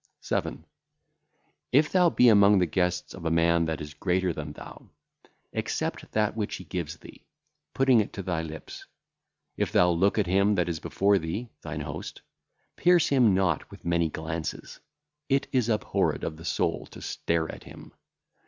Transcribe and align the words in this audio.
7. 0.21 0.65
If 1.71 1.91
thou 1.91 2.09
be 2.09 2.27
among 2.27 2.57
the 2.57 2.65
guests 2.65 3.13
of 3.13 3.23
a 3.23 3.29
man 3.29 3.65
that 3.65 3.79
is 3.79 3.93
greater 3.93 4.33
than 4.33 4.51
thou, 4.51 4.89
accept 5.53 6.11
that 6.13 6.35
which 6.35 6.55
he 6.55 6.63
giveth 6.63 7.01
thee, 7.01 7.23
putting 7.75 8.01
it 8.01 8.11
to 8.13 8.23
thy 8.23 8.41
lips. 8.41 8.87
If 9.57 9.71
thou 9.71 9.91
look 9.91 10.17
at 10.17 10.25
him 10.25 10.55
that 10.55 10.67
is 10.69 10.79
before 10.79 11.19
thee 11.19 11.49
(thine 11.61 11.81
host), 11.81 12.23
pierce 12.77 13.09
him 13.09 13.35
not 13.35 13.69
with 13.69 13.85
many 13.85 14.09
glances. 14.09 14.79
It 15.29 15.45
is 15.51 15.69
abhorred 15.69 16.23
of 16.23 16.37
the 16.37 16.45
soul 16.45 16.87
to 16.87 16.99
stare 17.03 17.51
at 17.51 17.65
him. 17.65 17.93